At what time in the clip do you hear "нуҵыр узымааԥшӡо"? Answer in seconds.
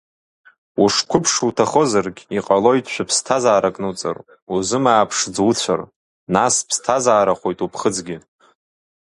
3.83-5.41